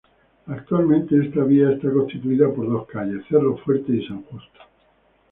[0.47, 4.59] Actualmente esta vía está constituida por dos calles, Cerro fuerte y San Justo.